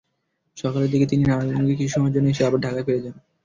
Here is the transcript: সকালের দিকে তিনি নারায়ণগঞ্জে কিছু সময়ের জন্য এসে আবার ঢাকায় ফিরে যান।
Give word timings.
সকালের 0.57 0.89
দিকে 0.89 1.05
তিনি 1.05 1.23
নারায়ণগঞ্জে 1.23 1.75
কিছু 1.75 1.91
সময়ের 1.93 2.13
জন্য 2.15 2.27
এসে 2.29 2.43
আবার 2.47 2.59
ঢাকায় 2.61 2.85
ফিরে 2.87 3.03
যান। 3.03 3.15